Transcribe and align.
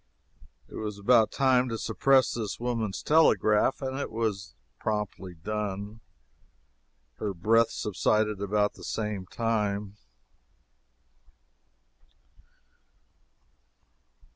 It 0.67 0.77
was 0.77 0.97
about 0.97 1.29
time 1.29 1.69
to 1.69 1.77
suppress 1.77 2.33
this 2.33 2.59
woman's 2.59 3.03
telegraph, 3.03 3.83
and 3.83 3.99
it 3.99 4.09
was 4.09 4.55
promptly 4.79 5.35
done. 5.35 5.99
Her 7.17 7.35
breath 7.35 7.69
subsided 7.69 8.41
about 8.41 8.73
the 8.73 8.83
same 8.83 9.27
time. 9.27 9.97